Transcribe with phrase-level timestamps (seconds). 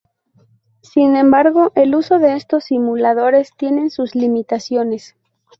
[0.81, 5.15] Sin embargo, el uso de estos simuladores tiene sus limitaciones.